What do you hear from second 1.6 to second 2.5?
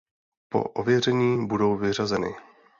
vyřazeny.